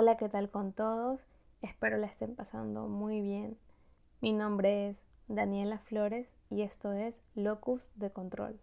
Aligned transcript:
Hola, 0.00 0.16
¿qué 0.16 0.28
tal 0.28 0.48
con 0.48 0.72
todos? 0.72 1.26
Espero 1.60 1.96
la 1.96 2.06
estén 2.06 2.36
pasando 2.36 2.86
muy 2.86 3.20
bien. 3.20 3.58
Mi 4.20 4.32
nombre 4.32 4.86
es 4.86 5.08
Daniela 5.26 5.80
Flores 5.80 6.36
y 6.50 6.62
esto 6.62 6.92
es 6.92 7.20
Locus 7.34 7.90
de 7.96 8.12
Control. 8.12 8.60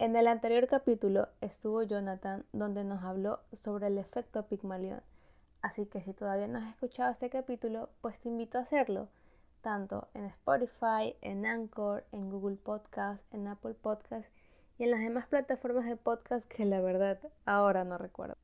En 0.00 0.16
el 0.16 0.26
anterior 0.26 0.66
capítulo 0.66 1.28
estuvo 1.40 1.84
Jonathan 1.84 2.44
donde 2.52 2.82
nos 2.82 3.04
habló 3.04 3.38
sobre 3.52 3.86
el 3.86 3.98
efecto 3.98 4.48
Pigmalión. 4.48 5.02
Así 5.62 5.86
que 5.86 6.02
si 6.02 6.12
todavía 6.14 6.48
no 6.48 6.58
has 6.58 6.68
escuchado 6.70 7.12
este 7.12 7.30
capítulo, 7.30 7.88
pues 8.00 8.18
te 8.18 8.28
invito 8.28 8.58
a 8.58 8.62
hacerlo, 8.62 9.06
tanto 9.60 10.08
en 10.14 10.24
Spotify, 10.24 11.14
en 11.20 11.46
Anchor, 11.46 12.02
en 12.10 12.28
Google 12.28 12.56
Podcast, 12.56 13.22
en 13.32 13.46
Apple 13.46 13.74
Podcast 13.74 14.28
y 14.78 14.82
en 14.82 14.90
las 14.90 14.98
demás 14.98 15.28
plataformas 15.28 15.84
de 15.84 15.94
podcast 15.94 16.44
que 16.48 16.64
la 16.64 16.80
verdad 16.80 17.20
ahora 17.44 17.84
no 17.84 17.98
recuerdo. 17.98 18.36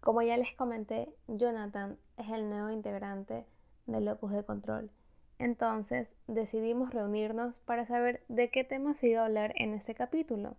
Como 0.00 0.22
ya 0.22 0.38
les 0.38 0.54
comenté, 0.56 1.14
Jonathan 1.28 1.98
es 2.16 2.30
el 2.30 2.48
nuevo 2.48 2.70
integrante 2.70 3.44
de 3.86 4.00
Locus 4.00 4.32
de 4.32 4.44
Control. 4.44 4.90
Entonces 5.38 6.14
decidimos 6.26 6.92
reunirnos 6.92 7.60
para 7.60 7.84
saber 7.84 8.22
de 8.28 8.50
qué 8.50 8.64
tema 8.64 8.94
se 8.94 9.08
iba 9.08 9.22
a 9.22 9.26
hablar 9.26 9.52
en 9.56 9.74
este 9.74 9.94
capítulo. 9.94 10.56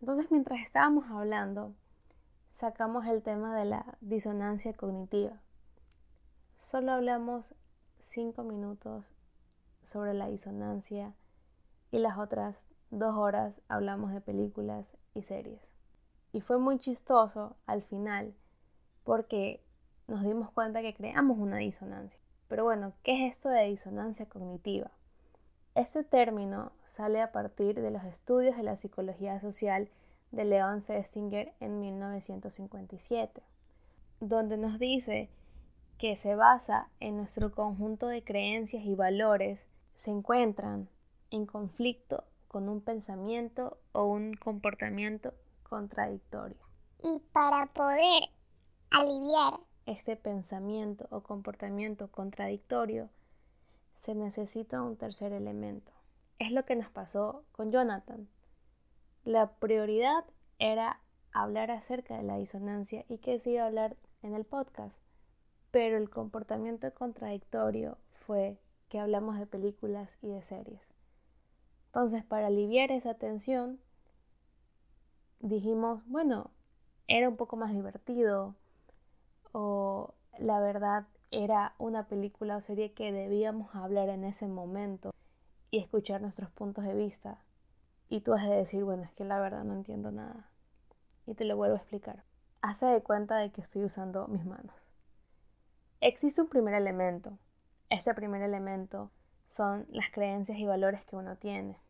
Entonces 0.00 0.30
mientras 0.30 0.60
estábamos 0.60 1.10
hablando, 1.10 1.74
sacamos 2.52 3.06
el 3.06 3.22
tema 3.22 3.54
de 3.58 3.66
la 3.66 3.98
disonancia 4.00 4.72
cognitiva. 4.74 5.40
Solo 6.54 6.92
hablamos 6.92 7.54
cinco 7.98 8.44
minutos 8.44 9.04
sobre 9.82 10.14
la 10.14 10.28
disonancia 10.28 11.12
y 11.90 11.98
las 11.98 12.16
otras 12.16 12.66
dos 12.90 13.14
horas 13.14 13.60
hablamos 13.68 14.12
de 14.12 14.22
películas 14.22 14.96
y 15.14 15.22
series. 15.22 15.75
Y 16.36 16.42
fue 16.42 16.58
muy 16.58 16.78
chistoso 16.78 17.56
al 17.64 17.82
final 17.82 18.34
porque 19.04 19.64
nos 20.06 20.22
dimos 20.22 20.50
cuenta 20.50 20.82
que 20.82 20.92
creamos 20.92 21.38
una 21.38 21.56
disonancia. 21.56 22.20
Pero 22.46 22.64
bueno, 22.64 22.92
¿qué 23.02 23.24
es 23.24 23.36
esto 23.36 23.48
de 23.48 23.64
disonancia 23.64 24.28
cognitiva? 24.28 24.90
Este 25.74 26.04
término 26.04 26.72
sale 26.84 27.22
a 27.22 27.32
partir 27.32 27.80
de 27.80 27.90
los 27.90 28.04
estudios 28.04 28.54
de 28.54 28.64
la 28.64 28.76
psicología 28.76 29.40
social 29.40 29.88
de 30.30 30.44
Leon 30.44 30.82
Festinger 30.82 31.54
en 31.58 31.80
1957, 31.80 33.42
donde 34.20 34.58
nos 34.58 34.78
dice 34.78 35.30
que 35.96 36.16
se 36.16 36.34
basa 36.34 36.90
en 37.00 37.16
nuestro 37.16 37.50
conjunto 37.50 38.08
de 38.08 38.22
creencias 38.22 38.84
y 38.84 38.94
valores 38.94 39.70
se 39.94 40.10
encuentran 40.10 40.90
en 41.30 41.46
conflicto 41.46 42.24
con 42.46 42.68
un 42.68 42.82
pensamiento 42.82 43.78
o 43.92 44.04
un 44.04 44.34
comportamiento 44.34 45.32
contradictorio. 45.68 46.58
Y 47.02 47.20
para 47.32 47.66
poder 47.66 48.30
aliviar 48.90 49.60
este 49.86 50.16
pensamiento 50.16 51.06
o 51.10 51.22
comportamiento 51.22 52.10
contradictorio, 52.10 53.10
se 53.92 54.14
necesita 54.14 54.82
un 54.82 54.96
tercer 54.96 55.32
elemento. 55.32 55.92
Es 56.38 56.52
lo 56.52 56.64
que 56.64 56.76
nos 56.76 56.90
pasó 56.90 57.44
con 57.52 57.72
Jonathan. 57.72 58.28
La 59.24 59.52
prioridad 59.54 60.24
era 60.58 61.00
hablar 61.32 61.70
acerca 61.70 62.16
de 62.16 62.22
la 62.22 62.36
disonancia 62.36 63.04
y 63.08 63.18
que 63.18 63.38
se 63.38 63.52
iba 63.52 63.62
a 63.62 63.66
hablar 63.66 63.96
en 64.22 64.34
el 64.34 64.44
podcast, 64.44 65.04
pero 65.70 65.96
el 65.96 66.10
comportamiento 66.10 66.92
contradictorio 66.94 67.98
fue 68.26 68.58
que 68.88 68.98
hablamos 68.98 69.38
de 69.38 69.46
películas 69.46 70.18
y 70.22 70.28
de 70.28 70.42
series. 70.42 70.80
Entonces, 71.86 72.24
para 72.24 72.48
aliviar 72.48 72.90
esa 72.92 73.14
tensión, 73.14 73.80
dijimos, 75.40 76.02
bueno, 76.06 76.50
era 77.08 77.28
un 77.28 77.36
poco 77.36 77.56
más 77.56 77.72
divertido 77.72 78.54
o 79.52 80.14
la 80.38 80.60
verdad 80.60 81.06
era 81.30 81.74
una 81.78 82.06
película 82.08 82.56
o 82.56 82.60
serie 82.60 82.92
que 82.92 83.12
debíamos 83.12 83.74
hablar 83.74 84.08
en 84.08 84.24
ese 84.24 84.48
momento 84.48 85.12
y 85.70 85.78
escuchar 85.78 86.20
nuestros 86.20 86.50
puntos 86.50 86.84
de 86.84 86.94
vista. 86.94 87.38
Y 88.08 88.20
tú 88.20 88.32
has 88.32 88.44
de 88.44 88.54
decir, 88.54 88.84
bueno, 88.84 89.02
es 89.02 89.12
que 89.12 89.24
la 89.24 89.40
verdad 89.40 89.64
no 89.64 89.74
entiendo 89.74 90.12
nada. 90.12 90.48
Y 91.26 91.34
te 91.34 91.44
lo 91.44 91.56
vuelvo 91.56 91.74
a 91.74 91.78
explicar. 91.78 92.22
Hazte 92.62 92.86
de 92.86 93.02
cuenta 93.02 93.36
de 93.36 93.50
que 93.50 93.60
estoy 93.60 93.84
usando 93.84 94.28
mis 94.28 94.44
manos. 94.44 94.74
Existe 96.00 96.40
un 96.40 96.48
primer 96.48 96.74
elemento. 96.74 97.38
Este 97.90 98.14
primer 98.14 98.42
elemento 98.42 99.10
son 99.48 99.86
las 99.90 100.10
creencias 100.10 100.58
y 100.58 100.66
valores 100.66 101.04
que 101.04 101.16
uno 101.16 101.36
tiene. 101.36 101.80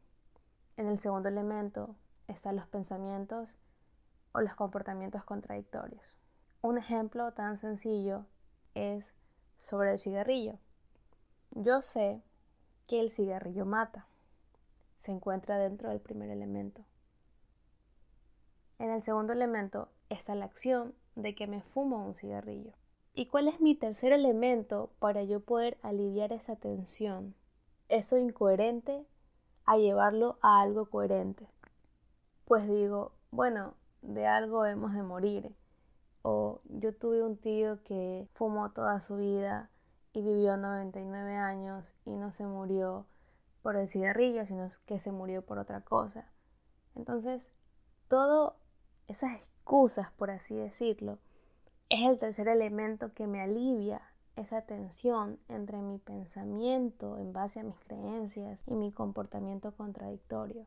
En 0.77 0.89
el 0.89 0.99
segundo 0.99 1.29
elemento 1.29 1.97
están 2.29 2.57
los 2.57 2.67
pensamientos 2.67 3.57
o 4.33 4.41
los 4.41 4.55
comportamientos 4.55 5.25
contradictorios. 5.25 6.17
Un 6.63 6.79
ejemplo 6.79 7.33
tan 7.33 7.57
sencillo 7.57 8.27
es 8.75 9.17
sobre 9.59 9.93
el 9.93 9.99
cigarrillo. 9.99 10.59
Yo 11.53 11.81
sé 11.83 12.23
que 12.87 13.01
el 13.01 13.11
cigarrillo 13.11 13.65
mata. 13.65 14.07
Se 14.97 15.13
encuentra 15.13 15.59
dentro 15.59 15.91
del 15.91 16.01
primer 16.01 16.31
elemento. 16.31 16.85
En 18.79 18.91
el 18.91 19.03
segundo 19.03 19.33
elemento 19.33 19.89
está 20.09 20.35
la 20.35 20.45
acción 20.45 20.95
de 21.15 21.35
que 21.35 21.47
me 21.47 21.63
fumo 21.63 22.05
un 22.05 22.15
cigarrillo. 22.15 22.73
¿Y 23.15 23.27
cuál 23.27 23.49
es 23.49 23.61
mi 23.61 23.75
tercer 23.75 24.13
elemento 24.13 24.91
para 24.99 25.23
yo 25.23 25.41
poder 25.41 25.79
aliviar 25.83 26.33
esa 26.33 26.57
tensión? 26.57 27.35
Eso 27.89 28.19
incoherente 28.19 29.07
a 29.65 29.79
llevarlo 29.79 30.39
a 30.43 30.61
algo 30.61 30.91
coherente 30.91 31.49
pues 32.47 32.69
digo, 32.69 33.13
bueno, 33.31 33.75
de 34.03 34.27
algo 34.27 34.65
hemos 34.65 34.95
de 34.95 35.03
morir. 35.03 35.55
O 36.23 36.61
yo 36.65 36.95
tuve 36.95 37.23
un 37.23 37.37
tío 37.37 37.83
que 37.83 38.29
fumó 38.35 38.71
toda 38.71 39.01
su 39.01 39.17
vida 39.17 39.71
y 40.13 40.23
vivió 40.23 40.57
99 40.57 41.37
años 41.37 41.93
y 42.05 42.11
no 42.11 42.33
se 42.33 42.47
murió 42.47 43.07
por 43.63 43.77
el 43.77 43.89
cigarrillo, 43.89 44.47
sino 44.47 44.67
que 44.87 44.99
se 44.99 45.13
murió 45.13 45.43
por 45.43 45.59
otra 45.59 45.81
cosa. 45.81 46.31
Entonces, 46.95 47.51
todo 48.09 48.57
esas 49.09 49.37
excusas, 49.37 50.11
por 50.13 50.31
así 50.31 50.57
decirlo, 50.57 51.19
es 51.89 52.09
el 52.09 52.19
tercer 52.19 52.49
elemento 52.49 53.13
que 53.13 53.27
me 53.27 53.41
alivia 53.41 54.03
esa 54.37 54.63
tensión 54.63 55.39
entre 55.49 55.79
mi 55.79 55.99
pensamiento 55.99 57.19
en 57.19 57.33
base 57.33 57.61
a 57.61 57.65
mis 57.65 57.79
creencias 57.81 58.63
y 58.67 58.75
mi 58.75 58.93
comportamiento 58.93 59.73
contradictorio. 59.73 60.67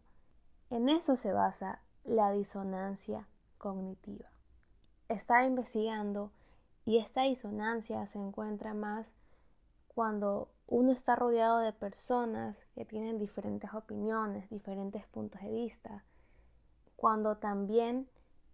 En 0.70 0.88
eso 0.88 1.18
se 1.18 1.34
basa 1.34 1.82
la 2.04 2.32
disonancia 2.32 3.28
cognitiva. 3.58 4.30
Está 5.08 5.46
investigando 5.46 6.32
y 6.86 6.98
esta 6.98 7.24
disonancia 7.24 8.06
se 8.06 8.20
encuentra 8.20 8.74
más 8.74 9.16
cuando 9.88 10.50
uno 10.68 10.92
está 10.92 11.16
rodeado 11.16 11.60
de 11.60 11.74
personas 11.74 12.58
que 12.76 12.86
tienen 12.86 13.18
diferentes 13.18 13.74
opiniones, 13.74 14.50
diferentes 14.50 15.06
puntos 15.08 15.42
de 15.42 15.52
vista, 15.52 16.04
cuando 16.96 17.38
también 17.38 18.08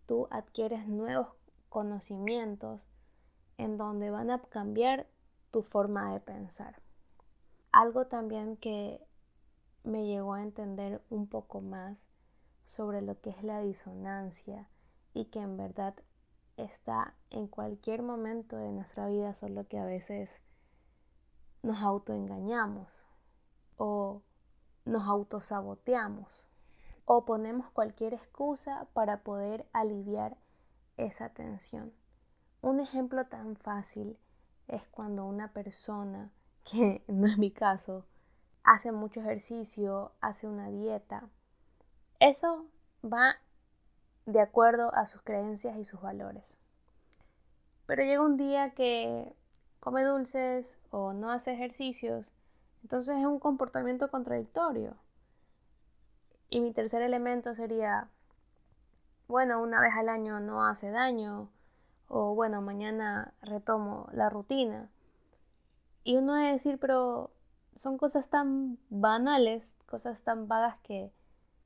tú 0.05 0.27
adquieres 0.31 0.87
nuevos 0.87 1.27
conocimientos 1.67 2.81
en 3.57 3.77
donde 3.77 4.09
van 4.09 4.31
a 4.31 4.41
cambiar 4.41 5.07
tu 5.51 5.63
forma 5.63 6.13
de 6.13 6.21
pensar. 6.21 6.81
Algo 7.71 8.07
también 8.07 8.55
que 8.55 9.05
me 9.85 10.05
llegó 10.05 10.33
a 10.33 10.43
entender 10.43 11.01
un 11.09 11.27
poco 11.27 11.61
más 11.61 11.97
sobre 12.65 13.01
lo 13.01 13.19
que 13.21 13.29
es 13.29 13.43
la 13.43 13.61
disonancia 13.61 14.67
y 15.13 15.25
que 15.25 15.39
en 15.39 15.57
verdad 15.57 15.93
está 16.57 17.13
en 17.29 17.47
cualquier 17.47 18.01
momento 18.01 18.57
de 18.57 18.71
nuestra 18.71 19.07
vida, 19.07 19.33
solo 19.33 19.67
que 19.67 19.77
a 19.77 19.85
veces 19.85 20.41
nos 21.61 21.81
autoengañamos 21.81 23.07
o 23.77 24.21
nos 24.85 25.07
autosaboteamos 25.07 26.27
o 27.05 27.25
ponemos 27.25 27.69
cualquier 27.71 28.13
excusa 28.13 28.87
para 28.93 29.21
poder 29.23 29.67
aliviar 29.73 30.37
esa 30.97 31.29
tensión. 31.29 31.93
Un 32.61 32.79
ejemplo 32.79 33.25
tan 33.27 33.55
fácil 33.55 34.17
es 34.67 34.81
cuando 34.87 35.25
una 35.25 35.53
persona, 35.53 36.31
que 36.71 37.03
no 37.07 37.27
es 37.27 37.37
mi 37.37 37.51
caso, 37.51 38.05
hace 38.65 38.91
mucho 38.91 39.21
ejercicio, 39.21 40.11
hace 40.19 40.47
una 40.47 40.69
dieta 40.69 41.29
eso 42.19 42.65
va 43.03 43.35
de 44.25 44.41
acuerdo 44.41 44.93
a 44.95 45.05
sus 45.05 45.21
creencias 45.21 45.77
y 45.77 45.85
sus 45.85 46.01
valores. 46.01 46.57
Pero 47.85 48.03
llega 48.03 48.23
un 48.23 48.37
día 48.37 48.71
que 48.71 49.35
come 49.79 50.03
dulces 50.03 50.79
o 50.89 51.13
no 51.13 51.31
hace 51.31 51.53
ejercicios, 51.53 52.31
entonces 52.81 53.17
es 53.17 53.25
un 53.25 53.39
comportamiento 53.39 54.09
contradictorio. 54.09 54.95
Y 56.49 56.61
mi 56.61 56.73
tercer 56.73 57.01
elemento 57.01 57.53
sería, 57.53 58.09
bueno, 59.27 59.61
una 59.61 59.81
vez 59.81 59.93
al 59.95 60.09
año 60.09 60.39
no 60.39 60.65
hace 60.65 60.89
daño, 60.89 61.49
o 62.07 62.33
bueno, 62.33 62.61
mañana 62.61 63.33
retomo 63.41 64.07
la 64.13 64.29
rutina. 64.29 64.89
Y 66.03 66.17
uno 66.17 66.35
debe 66.35 66.53
decir, 66.53 66.79
pero 66.79 67.31
son 67.75 67.97
cosas 67.97 68.29
tan 68.29 68.77
banales, 68.89 69.73
cosas 69.85 70.23
tan 70.23 70.47
vagas 70.47 70.77
que 70.83 71.11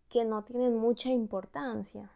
que 0.10 0.26
no 0.26 0.44
tienen 0.44 0.76
mucha 0.76 1.10
importancia. 1.10 2.10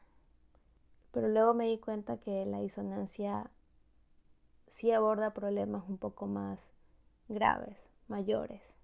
Pero 1.11 1.27
luego 1.27 1.53
me 1.53 1.67
di 1.67 1.77
cuenta 1.77 2.17
que 2.17 2.45
la 2.45 2.59
disonancia 2.59 3.51
sí 4.71 4.91
aborda 4.91 5.33
problemas 5.33 5.87
un 5.87 5.97
poco 5.97 6.25
más 6.25 6.71
graves, 7.29 7.91
mayores. 8.07 8.75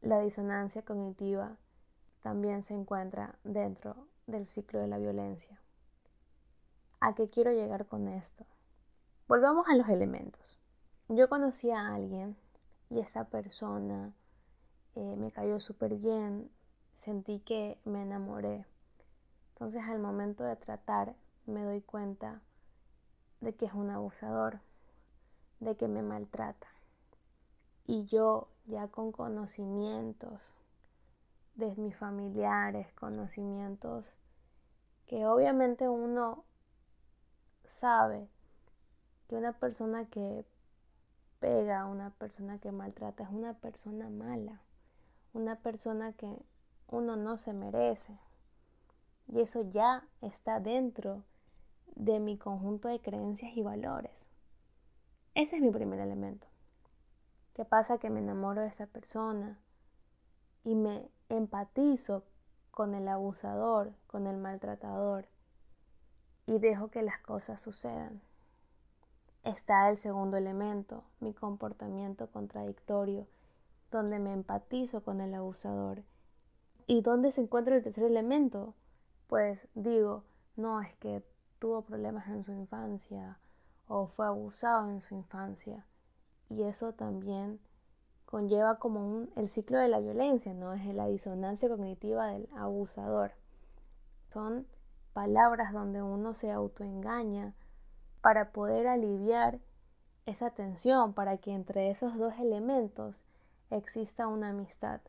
La 0.00 0.20
disonancia 0.20 0.82
cognitiva 0.82 1.56
también 2.22 2.64
se 2.64 2.74
encuentra 2.74 3.36
dentro 3.44 4.08
del 4.26 4.44
ciclo 4.46 4.80
de 4.80 4.88
la 4.88 4.98
violencia. 4.98 5.60
¿A 7.00 7.14
qué 7.14 7.30
quiero 7.30 7.52
llegar 7.52 7.86
con 7.86 8.08
esto? 8.08 8.44
Volvamos 9.28 9.68
a 9.68 9.76
los 9.76 9.88
elementos. 9.88 10.56
Yo 11.08 11.28
conocí 11.28 11.70
a 11.70 11.94
alguien 11.94 12.36
y 12.90 12.98
esta 12.98 13.24
persona 13.24 14.12
eh, 14.94 15.16
me 15.16 15.30
cayó 15.30 15.60
súper 15.60 15.94
bien, 15.96 16.50
sentí 16.94 17.40
que 17.40 17.78
me 17.84 18.02
enamoré. 18.02 18.64
Entonces 19.54 19.82
al 19.84 19.98
momento 19.98 20.44
de 20.44 20.56
tratar 20.56 21.14
me 21.46 21.62
doy 21.62 21.80
cuenta 21.80 22.40
de 23.40 23.54
que 23.54 23.66
es 23.66 23.72
un 23.72 23.90
abusador, 23.90 24.60
de 25.60 25.76
que 25.76 25.88
me 25.88 26.02
maltrata. 26.02 26.68
Y 27.86 28.06
yo 28.06 28.48
ya 28.66 28.88
con 28.88 29.12
conocimientos 29.12 30.54
de 31.54 31.74
mis 31.76 31.96
familiares, 31.96 32.92
conocimientos 32.94 34.14
que 35.06 35.26
obviamente 35.26 35.88
uno 35.88 36.44
sabe 37.66 38.28
que 39.28 39.36
una 39.36 39.52
persona 39.52 40.04
que 40.06 40.44
pega, 41.40 41.86
una 41.86 42.10
persona 42.10 42.58
que 42.58 42.72
maltrata 42.72 43.24
es 43.24 43.30
una 43.30 43.54
persona 43.54 44.08
mala, 44.08 44.60
una 45.32 45.56
persona 45.56 46.12
que 46.12 46.28
uno 46.88 47.16
no 47.16 47.36
se 47.36 47.52
merece. 47.52 48.18
Y 49.28 49.40
eso 49.40 49.70
ya 49.70 50.06
está 50.22 50.60
dentro 50.60 51.22
de 51.94 52.20
mi 52.20 52.38
conjunto 52.38 52.88
de 52.88 53.00
creencias 53.00 53.56
y 53.56 53.62
valores. 53.62 54.30
Ese 55.34 55.56
es 55.56 55.62
mi 55.62 55.70
primer 55.70 56.00
elemento. 56.00 56.46
¿Qué 57.54 57.64
pasa? 57.64 57.98
Que 57.98 58.10
me 58.10 58.20
enamoro 58.20 58.62
de 58.62 58.68
esa 58.68 58.86
persona 58.86 59.58
y 60.64 60.74
me 60.74 61.08
empatizo 61.28 62.24
con 62.70 62.94
el 62.94 63.08
abusador, 63.08 63.92
con 64.06 64.26
el 64.26 64.36
maltratador 64.36 65.26
y 66.46 66.58
dejo 66.58 66.88
que 66.88 67.02
las 67.02 67.20
cosas 67.20 67.60
sucedan. 67.60 68.22
Está 69.44 69.90
el 69.90 69.98
segundo 69.98 70.36
elemento, 70.36 71.04
mi 71.20 71.34
comportamiento 71.34 72.30
contradictorio, 72.30 73.26
donde 73.90 74.18
me 74.18 74.32
empatizo 74.32 75.02
con 75.02 75.20
el 75.20 75.34
abusador. 75.34 76.02
¿Y 76.86 77.02
dónde 77.02 77.32
se 77.32 77.42
encuentra 77.42 77.76
el 77.76 77.82
tercer 77.82 78.04
elemento? 78.04 78.74
Pues 79.26 79.66
digo, 79.74 80.24
no, 80.56 80.80
es 80.80 80.94
que 80.96 81.22
tuvo 81.58 81.82
problemas 81.82 82.28
en 82.28 82.44
su 82.44 82.52
infancia 82.52 83.38
o 83.88 84.06
fue 84.06 84.26
abusado 84.26 84.90
en 84.90 85.02
su 85.02 85.14
infancia. 85.14 85.84
Y 86.50 86.62
eso 86.62 86.92
también 86.92 87.60
conlleva 88.26 88.78
como 88.78 89.00
un, 89.00 89.30
el 89.36 89.48
ciclo 89.48 89.78
de 89.78 89.88
la 89.88 90.00
violencia, 90.00 90.54
¿no? 90.54 90.74
Es 90.74 90.84
la 90.94 91.06
disonancia 91.06 91.68
cognitiva 91.68 92.28
del 92.28 92.48
abusador. 92.56 93.32
Son 94.28 94.66
palabras 95.12 95.72
donde 95.72 96.02
uno 96.02 96.34
se 96.34 96.50
autoengaña 96.50 97.54
para 98.20 98.52
poder 98.52 98.86
aliviar 98.86 99.60
esa 100.26 100.50
tensión, 100.50 101.14
para 101.14 101.38
que 101.38 101.52
entre 101.52 101.90
esos 101.90 102.16
dos 102.18 102.34
elementos 102.38 103.24
exista 103.70 104.26
una 104.26 104.50
amistad. 104.50 105.00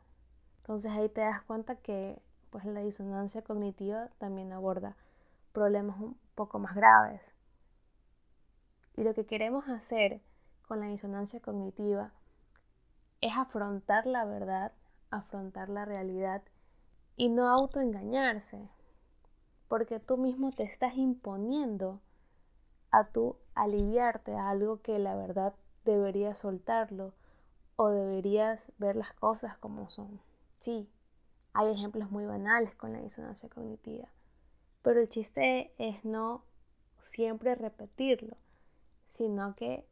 Entonces 0.58 0.92
ahí 0.92 1.10
te 1.10 1.22
das 1.22 1.42
cuenta 1.44 1.76
que 1.76 2.22
pues 2.50 2.66
la 2.66 2.82
disonancia 2.82 3.44
cognitiva 3.44 4.10
también 4.18 4.52
aborda 4.52 4.96
problemas 5.52 6.00
un 6.00 6.18
poco 6.36 6.60
más 6.60 6.76
graves. 6.76 7.36
Y 8.96 9.04
lo 9.04 9.14
que 9.14 9.26
queremos 9.26 9.68
hacer 9.70 10.22
con 10.68 10.80
la 10.80 10.88
disonancia 10.88 11.40
cognitiva 11.40 12.12
es 13.22 13.32
afrontar 13.36 14.06
la 14.06 14.26
verdad, 14.26 14.72
afrontar 15.10 15.70
la 15.70 15.86
realidad 15.86 16.42
y 17.16 17.30
no 17.30 17.50
autoengañarse, 17.50 18.70
porque 19.68 20.00
tú 20.00 20.18
mismo 20.18 20.52
te 20.52 20.64
estás 20.64 20.96
imponiendo 20.96 22.02
a 22.92 23.06
tú 23.06 23.38
aliviarte 23.56 24.36
a 24.36 24.50
algo 24.50 24.82
que 24.82 25.00
la 25.00 25.16
verdad 25.16 25.54
deberías 25.86 26.38
soltarlo 26.38 27.14
o 27.82 27.92
deberías 27.92 28.60
ver 28.78 28.98
las 28.98 29.14
cosas 29.14 29.58
como 29.58 29.90
son. 29.90 30.20
Sí, 30.60 30.90
hay 31.54 31.72
ejemplos 31.72 32.12
muy 32.12 32.26
banales 32.26 32.76
con 32.76 32.92
la 32.92 33.00
disonancia 33.00 33.48
cognitiva, 33.48 34.10
pero 34.82 35.00
el 35.00 35.08
chiste 35.08 35.74
es 35.78 36.04
no 36.04 36.44
siempre 37.00 37.56
repetirlo, 37.56 38.36
sino 39.08 39.56
que 39.56 39.88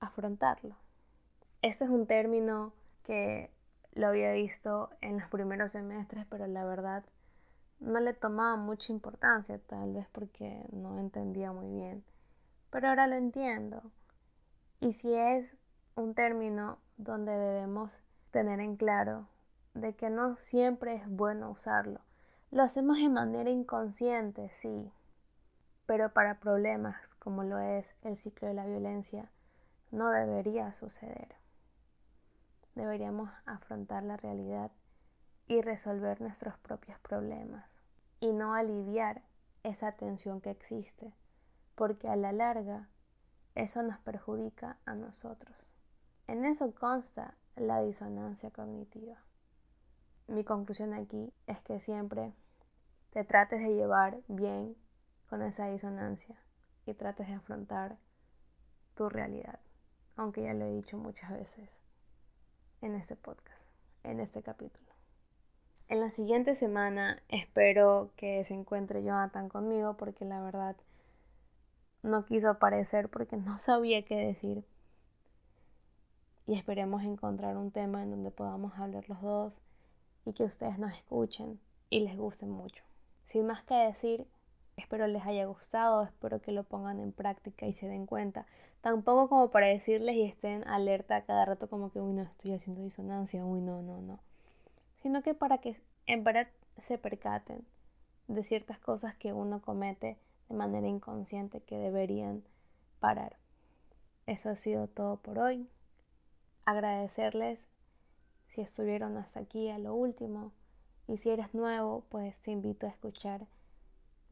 afrontarlo. 0.00 0.74
Este 1.62 1.84
es 1.84 1.90
un 1.90 2.08
término 2.08 2.72
que 3.04 3.52
lo 3.94 4.08
había 4.08 4.32
visto 4.32 4.90
en 5.00 5.20
los 5.20 5.28
primeros 5.28 5.70
semestres, 5.70 6.26
pero 6.28 6.48
la 6.48 6.64
verdad 6.64 7.04
no 7.78 8.00
le 8.00 8.14
tomaba 8.14 8.56
mucha 8.56 8.90
importancia, 8.90 9.60
tal 9.60 9.92
vez 9.92 10.08
porque 10.10 10.66
no 10.72 10.98
entendía 10.98 11.52
muy 11.52 11.70
bien. 11.70 12.02
Pero 12.70 12.88
ahora 12.88 13.06
lo 13.06 13.14
entiendo. 13.14 13.80
Y 14.80 14.94
si 14.94 15.14
es 15.14 15.56
un 15.94 16.14
término 16.14 16.78
donde 16.98 17.32
debemos 17.32 17.92
tener 18.30 18.60
en 18.60 18.76
claro 18.76 19.26
de 19.74 19.94
que 19.94 20.10
no 20.10 20.36
siempre 20.36 20.96
es 20.96 21.08
bueno 21.08 21.50
usarlo. 21.50 22.00
Lo 22.50 22.62
hacemos 22.62 22.98
de 22.98 23.08
manera 23.08 23.50
inconsciente, 23.50 24.50
sí, 24.50 24.92
pero 25.86 26.12
para 26.12 26.40
problemas 26.40 27.14
como 27.14 27.44
lo 27.44 27.58
es 27.58 27.96
el 28.02 28.16
ciclo 28.16 28.48
de 28.48 28.54
la 28.54 28.66
violencia, 28.66 29.30
no 29.90 30.10
debería 30.10 30.72
suceder. 30.72 31.34
Deberíamos 32.74 33.30
afrontar 33.46 34.02
la 34.02 34.16
realidad 34.16 34.70
y 35.46 35.62
resolver 35.62 36.20
nuestros 36.20 36.58
propios 36.58 36.98
problemas 37.00 37.82
y 38.20 38.32
no 38.32 38.54
aliviar 38.54 39.22
esa 39.62 39.92
tensión 39.92 40.40
que 40.40 40.50
existe, 40.50 41.12
porque 41.74 42.08
a 42.08 42.16
la 42.16 42.32
larga 42.32 42.88
eso 43.54 43.82
nos 43.82 43.98
perjudica 44.00 44.78
a 44.84 44.94
nosotros. 44.94 45.68
En 46.28 46.44
eso 46.44 46.72
consta 46.74 47.34
la 47.56 47.80
disonancia 47.80 48.50
cognitiva. 48.50 49.16
Mi 50.26 50.44
conclusión 50.44 50.92
aquí 50.92 51.32
es 51.46 51.58
que 51.62 51.80
siempre 51.80 52.34
te 53.12 53.24
trates 53.24 53.60
de 53.60 53.74
llevar 53.74 54.18
bien 54.28 54.76
con 55.30 55.42
esa 55.42 55.68
disonancia 55.68 56.36
y 56.84 56.92
trates 56.92 57.28
de 57.28 57.34
afrontar 57.34 57.96
tu 58.94 59.08
realidad, 59.08 59.58
aunque 60.16 60.42
ya 60.42 60.52
lo 60.52 60.66
he 60.66 60.74
dicho 60.74 60.98
muchas 60.98 61.30
veces 61.30 61.70
en 62.82 62.94
este 62.94 63.16
podcast, 63.16 63.62
en 64.04 64.20
este 64.20 64.42
capítulo. 64.42 64.86
En 65.88 66.00
la 66.00 66.10
siguiente 66.10 66.54
semana 66.54 67.22
espero 67.28 68.10
que 68.16 68.44
se 68.44 68.52
encuentre 68.52 69.02
Jonathan 69.02 69.48
conmigo 69.48 69.96
porque 69.96 70.26
la 70.26 70.42
verdad 70.42 70.76
no 72.02 72.26
quiso 72.26 72.50
aparecer 72.50 73.08
porque 73.08 73.38
no 73.38 73.56
sabía 73.56 74.04
qué 74.04 74.16
decir. 74.16 74.62
Y 76.48 76.54
esperemos 76.54 77.02
encontrar 77.02 77.58
un 77.58 77.70
tema 77.70 78.02
en 78.02 78.10
donde 78.10 78.30
podamos 78.30 78.72
hablar 78.78 79.06
los 79.06 79.20
dos 79.20 79.60
y 80.24 80.32
que 80.32 80.44
ustedes 80.44 80.78
nos 80.78 80.94
escuchen 80.94 81.60
y 81.90 82.00
les 82.00 82.16
guste 82.16 82.46
mucho. 82.46 82.82
Sin 83.24 83.46
más 83.46 83.62
que 83.64 83.74
decir, 83.74 84.26
espero 84.78 85.06
les 85.08 85.26
haya 85.26 85.44
gustado, 85.44 86.04
espero 86.04 86.40
que 86.40 86.52
lo 86.52 86.64
pongan 86.64 87.00
en 87.00 87.12
práctica 87.12 87.66
y 87.66 87.74
se 87.74 87.86
den 87.86 88.06
cuenta. 88.06 88.46
Tampoco 88.80 89.28
como 89.28 89.50
para 89.50 89.66
decirles 89.66 90.16
y 90.16 90.22
estén 90.22 90.66
alerta 90.66 91.20
cada 91.26 91.44
rato 91.44 91.68
como 91.68 91.92
que, 91.92 92.00
uy, 92.00 92.14
no, 92.14 92.22
estoy 92.22 92.54
haciendo 92.54 92.80
disonancia, 92.82 93.44
uy, 93.44 93.60
no, 93.60 93.82
no, 93.82 94.00
no. 94.00 94.18
Sino 95.02 95.22
que 95.22 95.34
para 95.34 95.58
que 95.58 95.78
en 96.06 96.24
verdad 96.24 96.48
se 96.78 96.96
percaten 96.96 97.62
de 98.26 98.42
ciertas 98.42 98.78
cosas 98.78 99.14
que 99.16 99.34
uno 99.34 99.60
comete 99.60 100.16
de 100.48 100.54
manera 100.54 100.88
inconsciente 100.88 101.60
que 101.60 101.76
deberían 101.76 102.42
parar. 103.00 103.36
Eso 104.24 104.48
ha 104.48 104.54
sido 104.54 104.86
todo 104.86 105.16
por 105.16 105.38
hoy. 105.38 105.68
Agradecerles 106.68 107.70
si 108.48 108.60
estuvieron 108.60 109.16
hasta 109.16 109.40
aquí 109.40 109.70
a 109.70 109.78
lo 109.78 109.94
último. 109.94 110.52
Y 111.06 111.16
si 111.16 111.30
eres 111.30 111.54
nuevo, 111.54 112.04
pues 112.10 112.42
te 112.42 112.50
invito 112.50 112.84
a 112.84 112.90
escuchar 112.90 113.46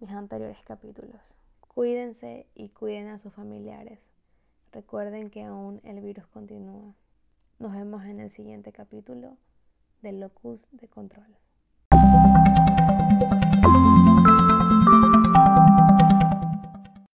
mis 0.01 0.11
anteriores 0.11 0.59
capítulos. 0.67 1.39
Cuídense 1.63 2.47
y 2.55 2.69
cuiden 2.69 3.09
a 3.09 3.17
sus 3.17 3.33
familiares. 3.33 4.01
Recuerden 4.71 5.31
que 5.31 5.45
aún 5.45 5.81
el 5.83 6.03
virus 6.03 6.27
continúa. 6.27 6.93
Nos 7.59 7.73
vemos 7.73 8.05
en 8.05 8.21
el 8.21 8.29
siguiente 8.29 8.71
capítulo 8.71 9.39
del 10.03 10.21
Locus 10.21 10.67
de 10.73 10.89
Control. 10.89 11.39